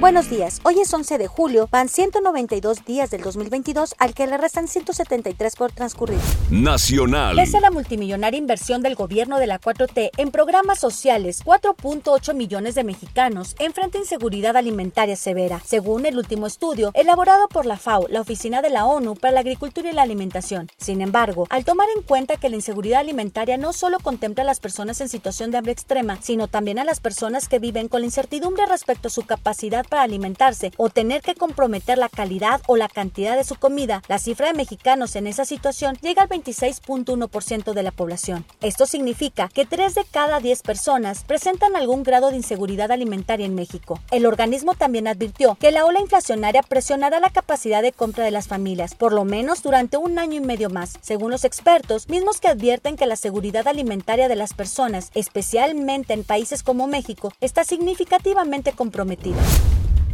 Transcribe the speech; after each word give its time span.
Buenos 0.00 0.30
días, 0.30 0.60
hoy 0.62 0.80
es 0.80 0.94
11 0.94 1.18
de 1.18 1.26
julio, 1.26 1.68
van 1.70 1.90
192 1.90 2.86
días 2.86 3.10
del 3.10 3.20
2022 3.20 3.94
al 3.98 4.14
que 4.14 4.26
le 4.26 4.38
restan 4.38 4.66
173 4.66 5.56
por 5.56 5.72
transcurrir. 5.72 6.18
Nacional. 6.48 7.36
Pese 7.36 7.58
a 7.58 7.60
la 7.60 7.70
multimillonaria 7.70 8.38
inversión 8.38 8.80
del 8.80 8.94
gobierno 8.94 9.38
de 9.38 9.46
la 9.46 9.60
4T 9.60 10.08
en 10.16 10.30
programas 10.30 10.80
sociales, 10.80 11.44
4.8 11.44 12.32
millones 12.32 12.76
de 12.76 12.84
mexicanos 12.84 13.54
enfrentan 13.58 14.00
inseguridad 14.00 14.56
alimentaria 14.56 15.16
severa, 15.16 15.60
según 15.66 16.06
el 16.06 16.16
último 16.16 16.46
estudio 16.46 16.92
elaborado 16.94 17.46
por 17.48 17.66
la 17.66 17.76
FAO, 17.76 18.08
la 18.08 18.22
Oficina 18.22 18.62
de 18.62 18.70
la 18.70 18.86
ONU 18.86 19.16
para 19.16 19.34
la 19.34 19.40
Agricultura 19.40 19.90
y 19.90 19.92
la 19.92 20.00
Alimentación. 20.00 20.70
Sin 20.78 21.02
embargo, 21.02 21.46
al 21.50 21.66
tomar 21.66 21.88
en 21.94 22.02
cuenta 22.04 22.38
que 22.38 22.48
la 22.48 22.56
inseguridad 22.56 23.00
alimentaria 23.00 23.58
no 23.58 23.74
solo 23.74 23.98
contempla 24.00 24.44
a 24.44 24.46
las 24.46 24.60
personas 24.60 25.02
en 25.02 25.10
situación 25.10 25.50
de 25.50 25.58
hambre 25.58 25.72
extrema, 25.72 26.16
sino 26.22 26.48
también 26.48 26.78
a 26.78 26.84
las 26.84 27.00
personas 27.00 27.48
que 27.48 27.58
viven 27.58 27.88
con 27.88 28.00
la 28.00 28.06
incertidumbre 28.06 28.64
respecto 28.64 29.08
a 29.08 29.10
su 29.10 29.26
capacidad 29.26 29.84
para 29.90 30.02
alimentarse 30.02 30.72
o 30.78 30.88
tener 30.88 31.20
que 31.20 31.34
comprometer 31.34 31.98
la 31.98 32.08
calidad 32.08 32.62
o 32.66 32.76
la 32.76 32.88
cantidad 32.88 33.36
de 33.36 33.44
su 33.44 33.56
comida, 33.56 34.02
la 34.08 34.18
cifra 34.18 34.46
de 34.46 34.54
mexicanos 34.54 35.16
en 35.16 35.26
esa 35.26 35.44
situación 35.44 35.98
llega 36.00 36.22
al 36.22 36.28
26.1% 36.30 37.74
de 37.74 37.82
la 37.82 37.90
población. 37.90 38.46
Esto 38.62 38.86
significa 38.86 39.50
que 39.52 39.66
3 39.66 39.94
de 39.94 40.04
cada 40.10 40.40
10 40.40 40.62
personas 40.62 41.24
presentan 41.24 41.76
algún 41.76 42.02
grado 42.02 42.30
de 42.30 42.36
inseguridad 42.36 42.90
alimentaria 42.90 43.44
en 43.44 43.54
México. 43.54 44.00
El 44.10 44.24
organismo 44.24 44.74
también 44.74 45.08
advirtió 45.08 45.56
que 45.56 45.72
la 45.72 45.84
ola 45.84 46.00
inflacionaria 46.00 46.62
presionará 46.62 47.20
la 47.20 47.30
capacidad 47.30 47.82
de 47.82 47.92
compra 47.92 48.24
de 48.24 48.30
las 48.30 48.48
familias, 48.48 48.94
por 48.94 49.12
lo 49.12 49.24
menos 49.24 49.62
durante 49.62 49.96
un 49.96 50.18
año 50.18 50.36
y 50.36 50.40
medio 50.40 50.70
más, 50.70 50.94
según 51.02 51.30
los 51.30 51.44
expertos, 51.44 52.08
mismos 52.08 52.40
que 52.40 52.48
advierten 52.48 52.96
que 52.96 53.06
la 53.06 53.16
seguridad 53.16 53.66
alimentaria 53.66 54.28
de 54.28 54.36
las 54.36 54.54
personas, 54.54 55.10
especialmente 55.14 56.14
en 56.14 56.24
países 56.24 56.62
como 56.62 56.86
México, 56.86 57.32
está 57.40 57.64
significativamente 57.64 58.72
comprometida. 58.72 59.40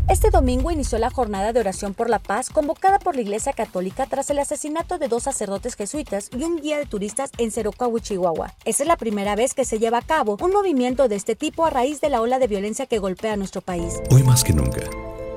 Este 0.08 0.30
domingo 0.30 0.70
inició 0.70 1.00
la 1.00 1.10
jornada 1.10 1.52
de 1.52 1.58
oración 1.58 1.92
por 1.92 2.08
la 2.08 2.20
paz 2.20 2.50
convocada 2.50 3.00
por 3.00 3.16
la 3.16 3.22
Iglesia 3.22 3.52
Católica 3.52 4.06
tras 4.06 4.30
el 4.30 4.38
asesinato 4.38 4.98
de 4.98 5.08
dos 5.08 5.24
sacerdotes 5.24 5.74
jesuitas 5.74 6.30
y 6.32 6.44
un 6.44 6.60
guía 6.60 6.78
de 6.78 6.86
turistas 6.86 7.32
en 7.38 7.50
Cerocahui, 7.50 8.00
Chihuahua. 8.00 8.54
Esa 8.64 8.84
es 8.84 8.86
la 8.86 8.96
primera 8.96 9.34
vez 9.34 9.52
que 9.52 9.64
se 9.64 9.80
lleva 9.80 9.98
a 9.98 10.02
cabo 10.02 10.38
un 10.40 10.52
movimiento 10.52 11.08
de 11.08 11.16
este 11.16 11.34
tipo 11.34 11.66
a 11.66 11.70
raíz 11.70 12.00
de 12.00 12.10
la 12.10 12.20
ola 12.20 12.38
de 12.38 12.46
violencia 12.46 12.86
que 12.86 13.00
golpea 13.00 13.32
a 13.32 13.36
nuestro 13.36 13.62
país. 13.62 14.00
Hoy 14.12 14.22
más 14.22 14.44
que 14.44 14.52
nunca, 14.52 14.82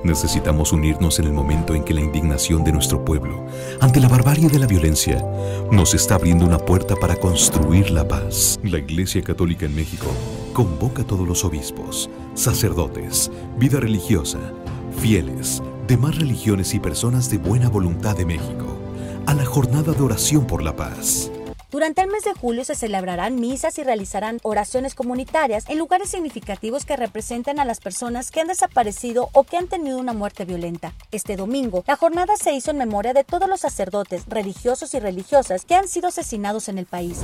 necesitamos 0.03 0.71
unirnos 0.71 1.19
en 1.19 1.25
el 1.25 1.33
momento 1.33 1.75
en 1.75 1.83
que 1.83 1.93
la 1.93 2.01
indignación 2.01 2.63
de 2.63 2.71
nuestro 2.71 3.03
pueblo 3.03 3.45
ante 3.79 3.99
la 3.99 4.07
barbarie 4.07 4.49
de 4.49 4.59
la 4.59 4.67
violencia 4.67 5.23
nos 5.71 5.93
está 5.93 6.15
abriendo 6.15 6.45
una 6.45 6.57
puerta 6.57 6.95
para 6.95 7.15
construir 7.15 7.91
la 7.91 8.07
paz. 8.07 8.59
La 8.63 8.77
Iglesia 8.77 9.21
Católica 9.21 9.65
en 9.65 9.75
México 9.75 10.07
convoca 10.53 11.01
a 11.01 11.05
todos 11.05 11.27
los 11.27 11.43
obispos, 11.45 12.09
sacerdotes, 12.33 13.31
vida 13.57 13.79
religiosa, 13.79 14.39
fieles, 14.99 15.61
demás 15.87 16.17
religiones 16.17 16.73
y 16.73 16.79
personas 16.79 17.29
de 17.29 17.37
buena 17.37 17.69
voluntad 17.69 18.15
de 18.15 18.25
México 18.25 18.77
a 19.25 19.33
la 19.33 19.45
jornada 19.45 19.93
de 19.93 20.01
oración 20.01 20.47
por 20.47 20.63
la 20.63 20.75
paz. 20.75 21.31
Durante 21.71 22.01
el 22.01 22.07
mes 22.09 22.23
de 22.23 22.33
julio 22.33 22.65
se 22.65 22.73
celebrarán 22.73 23.39
misas 23.39 23.77
y 23.77 23.83
realizarán 23.83 24.39
oraciones 24.41 24.95
comunitarias 24.95 25.69
en 25.69 25.77
lugares 25.77 26.09
significativos 26.09 26.83
que 26.83 26.97
representan 26.97 27.59
a 27.59 27.65
las 27.65 27.79
personas 27.79 28.31
que 28.31 28.41
han 28.41 28.47
desaparecido 28.47 29.29
o 29.33 29.43
que 29.43 29.57
han 29.57 29.67
tenido 29.67 29.99
una 29.99 30.13
muerte 30.13 30.45
violenta. 30.45 30.93
Este 31.11 31.35
domingo, 31.35 31.83
la 31.85 31.95
jornada 31.95 32.37
se 32.37 32.53
hizo 32.53 32.71
en 32.71 32.79
memoria 32.79 33.13
de 33.13 33.23
todos 33.23 33.47
los 33.47 33.59
sacerdotes, 33.59 34.23
religiosos 34.27 34.95
y 34.95 34.99
religiosas 34.99 35.63
que 35.63 35.75
han 35.75 35.87
sido 35.87 36.07
asesinados 36.07 36.69
en 36.69 36.79
el 36.79 36.87
país. 36.87 37.19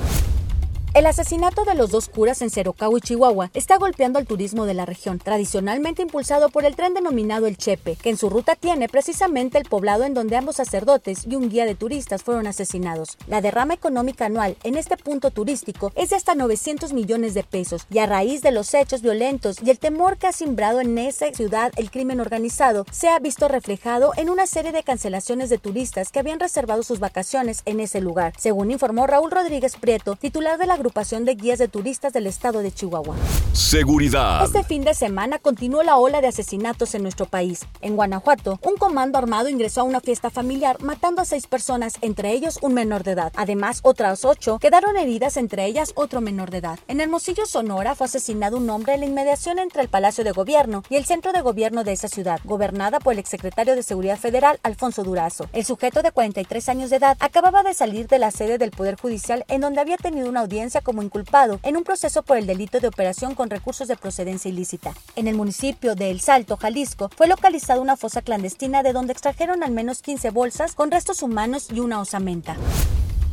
El 0.96 1.08
asesinato 1.08 1.66
de 1.66 1.76
los 1.76 1.92
dos 1.92 2.08
curas 2.08 2.42
en 2.42 2.50
Cerocao 2.50 2.98
y 2.98 3.02
Chihuahua 3.02 3.52
está 3.54 3.78
golpeando 3.78 4.18
al 4.18 4.26
turismo 4.26 4.66
de 4.66 4.74
la 4.74 4.86
región, 4.86 5.20
tradicionalmente 5.20 6.02
impulsado 6.02 6.48
por 6.48 6.64
el 6.64 6.78
tren 6.78 6.94
denominado 6.94 7.48
El 7.48 7.58
Chepe, 7.58 7.98
que 7.98 8.10
en 8.10 8.16
su 8.16 8.30
ruta 8.30 8.56
tiene 8.56 8.88
precisamente 8.88 9.58
el 9.58 9.68
poblado 9.68 10.06
en 10.06 10.14
donde 10.14 10.38
ambos 10.38 10.56
sacerdotes 10.56 11.28
y 11.28 11.36
un 11.36 11.50
guía 11.50 11.66
de 11.66 11.76
turistas 11.76 12.24
fueron 12.24 12.48
asesinados. 12.48 13.18
La 13.28 13.42
derrama 13.42 13.74
económica 13.74 14.28
anual 14.28 14.56
en 14.64 14.78
este 14.78 14.96
punto 14.96 15.32
turístico 15.32 15.92
es 15.96 16.12
de 16.12 16.16
hasta 16.16 16.34
900 16.34 16.94
millones 16.94 17.34
de 17.34 17.44
pesos 17.44 17.88
y 17.90 18.00
a 18.00 18.06
raíz 18.06 18.42
de 18.42 18.54
los 18.54 18.74
hechos 18.74 19.02
violentos 19.02 19.58
y 19.62 19.72
el 19.72 19.80
temor 19.80 20.16
que 20.16 20.28
ha 20.28 20.32
simbrado 20.32 20.80
en 20.80 20.98
esa 20.98 21.30
ciudad 21.34 21.74
el 21.76 21.92
crimen 21.92 22.22
organizado, 22.22 22.86
se 22.90 23.10
ha 23.10 23.20
visto 23.20 23.50
reflejado 23.50 24.14
en 24.16 24.30
una 24.30 24.48
serie 24.48 24.72
de 24.72 24.84
cancelaciones 24.84 25.50
de 25.50 25.58
turistas 25.58 26.10
que 26.14 26.20
habían 26.20 26.40
reservado 26.40 26.84
sus 26.84 27.02
vacaciones 27.02 27.64
en 27.66 27.82
ese 27.82 28.00
lugar, 28.00 28.32
según 28.38 28.72
informó 28.72 29.08
Raúl 29.08 29.32
Rodríguez 29.32 29.76
Prieto, 29.76 30.16
titular 30.16 30.58
de 30.58 30.68
la 30.68 30.85
agrupación 30.86 31.26
de 31.26 31.34
guías 31.34 31.58
de 31.58 31.68
turistas 31.68 32.14
del 32.14 32.28
estado 32.28 32.60
de 32.60 32.72
Chihuahua. 32.72 33.16
Seguridad. 33.54 34.44
Este 34.44 34.64
fin 34.64 34.84
de 34.84 34.94
semana 34.94 35.40
continuó 35.40 35.82
la 35.82 35.98
ola 35.98 36.22
de 36.22 36.28
asesinatos 36.28 36.94
en 36.94 37.02
nuestro 37.02 37.26
país. 37.26 37.66
En 37.82 37.96
Guanajuato, 37.96 38.60
un 38.62 38.76
comando 38.78 39.18
armado 39.18 39.50
ingresó 39.50 39.82
a 39.82 39.86
una 39.86 40.00
fiesta 40.00 40.30
familiar 40.30 40.80
matando 40.84 41.24
a 41.24 41.26
seis 41.26 41.48
personas, 41.48 41.96
entre 42.02 42.34
ellos 42.34 42.60
un 42.62 42.76
menor 42.76 43.04
de 43.04 43.14
edad. 43.14 43.34
Además, 43.36 43.80
otras 43.82 44.26
ocho 44.26 44.60
quedaron 44.60 44.96
heridas, 44.96 45.38
entre 45.38 45.66
ellas 45.66 45.92
otro 45.96 46.22
menor 46.22 46.52
de 46.52 46.60
edad. 46.60 46.78
En 46.88 47.02
Hermosillo, 47.02 47.48
Sonora, 47.48 47.96
fue 47.96 48.06
asesinado 48.06 48.58
un 48.58 48.70
hombre 48.70 48.94
en 48.94 49.00
la 49.00 49.08
inmediación 49.08 49.58
entre 49.58 49.82
el 49.82 49.90
Palacio 49.90 50.24
de 50.24 50.34
Gobierno 50.34 50.84
y 50.92 50.98
el 50.98 51.06
centro 51.06 51.34
de 51.34 51.42
gobierno 51.42 51.84
de 51.84 51.94
esa 51.94 52.10
ciudad, 52.10 52.42
gobernada 52.44 53.00
por 53.00 53.14
el 53.14 53.20
exsecretario 53.20 53.76
de 53.76 53.82
Seguridad 53.82 54.20
Federal, 54.20 54.60
Alfonso 54.62 55.04
Durazo. 55.04 55.50
El 55.52 55.66
sujeto 55.66 56.04
de 56.04 56.12
43 56.12 56.70
años 56.70 56.92
de 56.92 56.98
edad 56.98 57.18
acababa 57.22 57.64
de 57.64 57.74
salir 57.74 58.08
de 58.08 58.20
la 58.20 58.30
sede 58.30 58.60
del 58.60 58.70
Poder 58.70 58.98
Judicial 58.98 59.46
en 59.48 59.62
donde 59.62 59.82
había 59.82 59.98
tenido 59.98 60.30
una 60.30 60.42
audiencia 60.42 60.75
como 60.82 61.04
inculpado 61.04 61.60
en 61.64 61.78
un 61.78 61.84
proceso 61.84 62.24
por 62.24 62.38
el 62.38 62.48
delito 62.48 62.80
de 62.80 62.88
operación 62.88 63.36
con 63.36 63.50
recursos 63.50 63.88
de 63.88 63.96
procedencia 63.96 64.50
ilícita. 64.50 64.94
En 65.16 65.28
el 65.28 65.36
municipio 65.36 65.96
de 65.96 66.12
El 66.12 66.22
Salto, 66.22 66.58
Jalisco, 66.58 67.10
fue 67.16 67.28
localizada 67.28 67.80
una 67.80 67.98
fosa 67.98 68.22
clandestina 68.22 68.84
de 68.84 68.94
donde 68.94 69.14
extrajeron 69.14 69.64
al 69.64 69.72
menos 69.72 70.02
15 70.02 70.30
bolsas 70.32 70.76
con 70.76 70.92
restos 70.92 71.22
humanos 71.22 71.68
y 71.72 71.80
una 71.80 72.00
osamenta. 72.00 72.56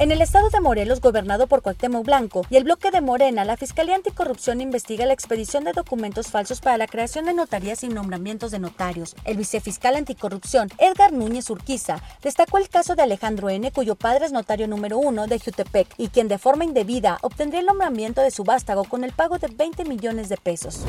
En 0.02 0.10
el 0.10 0.20
estado 0.20 0.50
de 0.50 0.58
Morelos, 0.58 1.00
gobernado 1.00 1.46
por 1.46 1.62
Cuauhtémoc 1.62 2.04
Blanco 2.04 2.44
y 2.50 2.56
el 2.56 2.64
bloque 2.64 2.90
de 2.90 3.00
Morena, 3.00 3.44
la 3.44 3.56
Fiscalía 3.56 3.94
Anticorrupción 3.94 4.60
investiga 4.60 5.06
la 5.06 5.12
expedición 5.12 5.62
de 5.62 5.72
documentos 5.72 6.26
falsos 6.26 6.60
para 6.60 6.76
la 6.76 6.88
creación 6.88 7.24
de 7.24 7.34
notarías 7.34 7.84
y 7.84 7.88
nombramientos 7.88 8.50
de 8.50 8.58
notarios. 8.58 9.14
El 9.24 9.36
vicefiscal 9.36 9.94
anticorrupción, 9.94 10.70
Edgar 10.78 11.12
Núñez 11.12 11.48
Urquiza, 11.50 12.02
destacó 12.20 12.58
el 12.58 12.68
caso 12.68 12.96
de 12.96 13.02
Alejandro 13.02 13.48
N., 13.48 13.70
cuyo 13.70 13.94
padre 13.94 14.26
es 14.26 14.32
notario 14.32 14.66
número 14.66 14.98
uno 14.98 15.28
de 15.28 15.38
Jutepec 15.38 15.86
y 15.98 16.08
quien 16.08 16.26
de 16.26 16.38
forma 16.38 16.64
indebida 16.64 17.18
obtendría 17.22 17.60
el 17.60 17.66
nombramiento 17.66 18.22
de 18.22 18.32
su 18.32 18.42
vástago 18.42 18.82
con 18.82 19.04
el 19.04 19.12
pago 19.12 19.38
de 19.38 19.46
20 19.46 19.84
millones 19.84 20.28
de 20.28 20.36
pesos. 20.36 20.80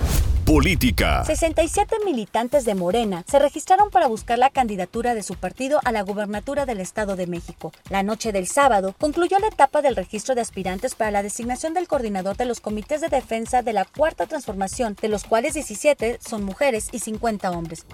Política. 0.53 1.23
67 1.25 1.95
militantes 2.05 2.63
de 2.63 2.75
Morena 2.75 3.23
se 3.27 3.39
registraron 3.39 3.89
para 3.89 4.05
buscar 4.05 4.37
la 4.37 4.51
candidatura 4.51 5.15
de 5.15 5.23
su 5.23 5.33
partido 5.33 5.79
a 5.83 5.91
la 5.91 6.03
gubernatura 6.03 6.67
del 6.67 6.79
Estado 6.79 7.15
de 7.15 7.25
México. 7.25 7.71
La 7.89 8.03
noche 8.03 8.31
del 8.31 8.45
sábado 8.45 8.93
concluyó 8.99 9.39
la 9.39 9.47
etapa 9.47 9.81
del 9.81 9.95
registro 9.95 10.35
de 10.35 10.41
aspirantes 10.41 10.93
para 10.93 11.09
la 11.09 11.23
designación 11.23 11.73
del 11.73 11.87
coordinador 11.87 12.37
de 12.37 12.45
los 12.45 12.59
comités 12.59 13.01
de 13.01 13.09
defensa 13.09 13.63
de 13.63 13.73
la 13.73 13.85
Cuarta 13.85 14.27
Transformación, 14.27 14.95
de 15.01 15.07
los 15.07 15.23
cuales 15.23 15.55
17 15.55 16.19
son 16.23 16.43
mujeres 16.43 16.89
y 16.91 16.99
50 16.99 17.49
hombres. 17.49 17.87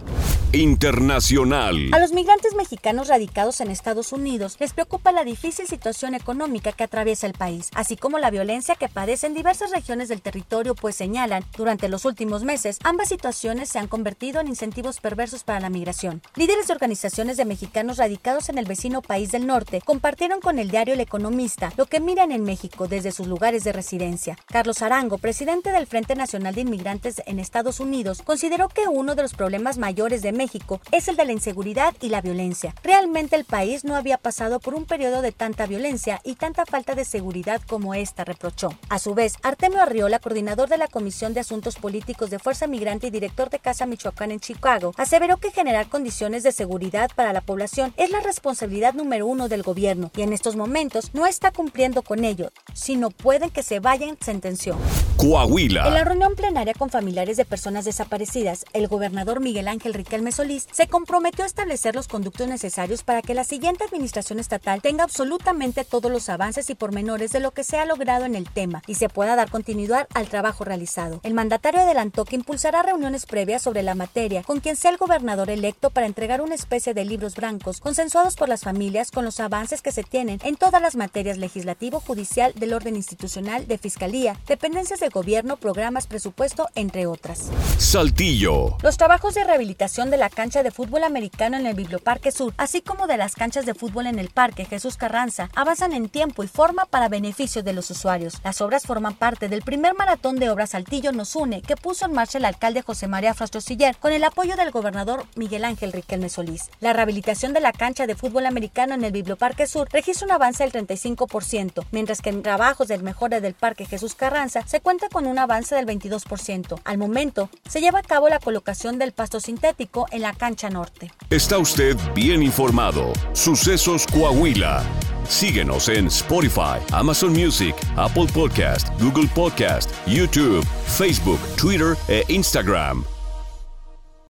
Internacional. 0.52 1.94
A 1.94 2.00
los 2.00 2.12
migrantes 2.12 2.56
mexicanos 2.56 3.08
radicados 3.08 3.62
en 3.62 3.70
Estados 3.70 4.12
Unidos 4.12 4.58
les 4.59 4.74
preocupa 4.74 5.14
la 5.14 5.24
difícil 5.24 5.68
situación 5.68 6.14
económica 6.14 6.74
que 6.74 6.84
atraviesa 6.84 7.28
el 7.28 7.34
país, 7.34 7.70
así 7.76 7.96
como 7.96 8.18
la 8.18 8.31
violencia 8.31 8.76
que 8.76 8.90
padecen 8.90 9.34
diversas 9.34 9.72
regiones 9.72 10.09
del 10.09 10.22
territorio, 10.22 10.76
pues 10.76 10.96
señalan, 10.96 11.46
durante 11.56 11.88
los 11.88 12.03
últimos 12.03 12.44
meses, 12.44 12.49
ambas 12.84 13.10
situaciones 13.10 13.70
se 13.70 13.78
han 13.78 13.88
convertido 13.88 14.42
en 14.42 14.48
incentivos 14.48 15.00
perversos 15.00 15.44
para 15.44 15.60
la 15.60 15.70
migración. 15.70 16.24
Líderes 16.36 16.66
de 16.66 16.74
organizaciones 16.74 17.38
de 17.38 17.46
mexicanos 17.46 17.98
radicados 17.98 18.50
en 18.50 18.58
el 18.58 18.66
vecino 18.66 19.04
país 19.04 19.32
del 19.32 19.46
norte 19.46 19.82
compartieron 19.85 20.41
con 20.41 20.58
el 20.58 20.72
diario 20.72 20.96
El 20.96 21.00
Economista 21.00 21.72
lo 21.78 21.85
que 21.85 22.00
miran 22.00 22.32
en 22.32 22.44
México 22.44 22.88
desde 22.88 23.12
sus 23.12 23.28
lugares 23.28 23.64
de 23.64 23.72
residencia. 23.72 24.35
Carlos 24.47 24.82
Arango, 24.82 25.20
presidente 25.20 25.72
del 25.72 25.85
Frente 25.85 26.16
Nacional 26.16 26.56
de 26.56 26.62
Inmigrantes 26.62 27.22
en 27.28 27.38
Estados 27.38 27.79
Unidos, 27.79 28.23
consideró 28.23 28.68
que 28.68 28.88
uno 28.88 29.14
de 29.14 29.22
los 29.22 29.35
problemas 29.35 29.78
mayores 29.78 30.23
de 30.23 30.32
México 30.32 30.82
es 30.91 31.08
el 31.08 31.18
de 31.18 31.26
la 31.26 31.34
inseguridad 31.34 31.94
y 32.02 32.09
la 32.09 32.22
violencia. 32.22 32.73
Realmente 32.82 33.35
el 33.35 33.46
país 33.46 33.84
no 33.84 33.96
había 33.96 34.18
pasado 34.18 34.59
por 34.59 34.73
un 34.73 34.85
periodo 34.85 35.22
de 35.22 35.32
tanta 35.32 35.68
violencia 35.68 36.20
y 36.23 36.34
tanta 36.34 36.66
falta 36.66 36.96
de 36.96 37.06
seguridad 37.06 37.62
como 37.68 37.94
esta, 37.94 38.26
reprochó. 38.26 38.73
A 38.90 38.97
su 38.97 39.14
vez, 39.14 39.35
Artemio 39.44 39.84
Arriola, 39.84 40.18
coordinador 40.18 40.68
de 40.68 40.79
la 40.79 40.88
Comisión 40.88 41.35
de 41.35 41.41
Asuntos 41.41 41.76
Políticos 41.76 42.28
de 42.29 42.40
Fuerza 42.40 42.67
Migrante 42.67 43.08
y 43.08 43.11
director 43.11 43.49
de 43.49 43.59
Casa 43.59 43.85
Michoacán 43.85 44.31
en 44.31 44.40
Chicago, 44.40 44.93
aseveró 44.97 45.37
que 45.37 45.52
generar 45.52 45.87
condiciones 45.87 46.43
de 46.43 46.52
seguridad 46.52 47.09
para 47.16 47.34
la 47.34 47.41
población 47.41 47.93
es 47.97 48.11
la 48.11 48.20
responsabilidad 48.20 48.93
número 48.93 49.28
uno 49.28 49.49
del 49.49 49.64
gobierno 49.64 50.11
y 50.16 50.22
en 50.22 50.34
estos 50.34 50.55
momentos 50.55 51.11
no 51.14 51.26
está 51.26 51.52
cumpliendo 51.52 52.02
con 52.02 52.26
ello, 52.26 52.52
sino 52.73 53.09
pueden 53.09 53.49
que 53.49 53.64
se 53.64 53.79
vayan, 53.79 54.17
sentenció. 54.22 54.78
Coahuila. 55.20 55.86
En 55.86 55.94
la 55.96 56.06
reunión 56.06 56.34
plenaria 56.36 56.74
con 56.74 56.90
familiares 56.90 57.36
de 57.36 57.44
personas 57.44 57.84
desaparecidas, 57.84 58.64
el 58.72 58.88
gobernador 58.88 59.42
Miguel 59.42 59.68
Ángel 59.68 59.94
Riquelme 59.94 60.32
Solís 60.32 60.66
se 60.72 60.88
comprometió 60.88 61.44
a 61.44 61.48
establecer 61.48 61.94
los 61.94 62.08
conductos 62.08 62.48
necesarios 62.48 63.04
para 63.04 63.22
que 63.22 63.34
la 63.34 63.44
siguiente 63.44 63.84
administración 63.84 64.40
estatal 64.40 64.82
tenga 64.82 65.04
absolutamente 65.04 65.84
todos 65.84 66.10
los 66.10 66.30
avances 66.30 66.70
y 66.70 66.76
pormenores 66.76 67.34
de 67.34 67.42
lo 67.42 67.52
que 67.52 67.66
se 67.66 67.78
ha 67.78 67.86
logrado 67.86 68.24
en 68.24 68.34
el 68.34 68.50
tema 68.50 68.82
y 68.88 68.96
se 68.96 69.10
pueda 69.10 69.36
dar 69.36 69.52
continuidad 69.52 70.08
al 70.14 70.30
trabajo 70.30 70.64
realizado. 70.64 71.20
El 71.24 71.34
mandatario 71.34 71.82
adelantó 71.82 72.24
que 72.24 72.38
impulsará 72.38 72.82
reuniones 72.82 73.26
previas 73.26 73.62
sobre 73.62 73.84
la 73.84 73.96
materia 73.96 74.44
con 74.44 74.62
quien 74.62 74.78
sea 74.78 74.92
el 74.92 74.96
gobernador 74.96 75.50
electo 75.50 75.90
para 75.90 76.08
entregar 76.08 76.40
una 76.40 76.56
especie 76.56 76.94
de 76.94 77.04
libros 77.04 77.36
blancos 77.36 77.82
consensuados 77.82 78.38
por 78.38 78.48
las 78.48 78.62
familias 78.62 79.12
con 79.12 79.26
los 79.26 79.42
avances 79.42 79.82
que 79.82 79.92
se 79.92 80.04
tienen 80.04 80.40
en 80.46 80.56
todas 80.56 80.82
las 80.82 80.96
materias 80.96 81.38
legislativo, 81.38 82.00
judicial, 82.00 82.54
del 82.56 82.74
orden 82.74 82.96
institucional, 82.96 83.68
de 83.68 83.78
fiscalía, 83.78 84.38
dependencias 84.48 85.02
de 85.02 85.09
gobierno, 85.09 85.58
programas, 85.58 86.08
presupuesto, 86.08 86.67
entre 86.76 87.06
otras. 87.06 87.50
Saltillo. 87.78 88.78
Los 88.82 88.97
trabajos 88.97 89.35
de 89.35 89.44
rehabilitación 89.44 90.09
de 90.09 90.17
la 90.17 90.29
cancha 90.29 90.64
de 90.64 90.72
fútbol 90.72 91.03
americano 91.03 91.58
en 91.58 91.66
el 91.66 91.76
Biblioparque 91.76 92.32
Sur, 92.32 92.53
así 92.58 92.82
como 92.82 93.08
de 93.08 93.17
las 93.17 93.35
canchas 93.35 93.66
de 93.66 93.73
fútbol 93.73 94.08
en 94.08 94.20
el 94.20 94.29
Parque 94.29 94.66
Jesús 94.66 94.97
Carranza, 94.97 95.50
avanzan 95.56 95.94
en 95.94 96.09
tiempo 96.09 96.44
y 96.44 96.47
forma 96.47 96.85
para 96.85 97.09
beneficio 97.09 97.64
de 97.64 97.73
los 97.73 97.90
usuarios. 97.90 98.35
Las 98.44 98.61
obras 98.61 98.84
forman 98.84 99.16
parte 99.16 99.47
del 99.47 99.61
primer 99.61 99.96
maratón 99.96 100.38
de 100.38 100.50
obras 100.50 100.72
Saltillo 100.72 101.11
nos 101.11 101.35
une 101.35 101.61
que 101.61 101.76
puso 101.76 102.06
en 102.06 102.14
marcha 102.14 102.38
el 102.38 102.46
alcalde 102.46 102.82
José 102.82 103.08
María 103.08 103.34
Frastrosiller 103.34 103.97
con 103.97 104.11
el 104.11 104.23
apoyo 104.23 104.56
del 104.56 104.72
gobernador 104.72 105.26
Miguel 105.35 105.66
Ángel 105.66 105.91
Riquelme 105.91 106.29
Solís. 106.29 106.70
La 106.79 106.94
rehabilitación 106.94 107.53
de 107.53 107.59
la 107.59 107.73
cancha 107.73 108.08
de 108.08 108.16
fútbol 108.16 108.46
americano 108.46 108.94
en 108.94 109.03
el 109.03 109.11
Biblioparque 109.11 109.67
Sur 109.67 109.88
registra 109.91 110.26
un 110.26 110.32
avance 110.32 110.64
del 110.64 110.88
35%, 110.88 111.85
mientras 111.91 112.22
que 112.22 112.29
en 112.29 112.44
trabajos 112.44 112.88
del 112.88 113.03
mejora 113.03 113.40
del 113.40 113.53
Parque 113.53 113.85
Jesús 113.85 114.16
Carranza 114.16 114.66
se 114.67 114.82
con 115.07 115.25
un 115.28 115.40
avance 115.40 115.75
del 115.75 115.85
22%. 115.85 116.81
Al 116.84 116.97
momento, 116.97 117.49
se 117.69 117.79
lleva 117.79 117.99
a 117.99 118.03
cabo 118.03 118.28
la 118.28 118.40
colocación 118.40 118.99
del 118.99 119.13
pasto 119.13 119.40
sintético 119.40 120.07
en 120.11 120.22
la 120.22 120.34
cancha 120.34 120.69
norte. 120.69 121.11
Está 121.29 121.57
usted 121.57 121.96
bien 122.13 122.43
informado. 122.43 123.13
Sucesos 123.34 124.05
Coahuila. 124.07 124.84
Síguenos 125.28 125.90
en 125.90 126.07
Spotify, 126.07 126.79
Amazon 126.91 127.31
Music, 127.31 127.75
Apple 127.96 128.28
Podcast, 128.34 128.90
Google 128.99 129.29
Podcast, 129.35 129.91
YouTube, 130.07 130.66
Facebook, 130.87 131.40
Twitter 131.55 131.96
e 132.07 132.25
Instagram. 132.28 133.05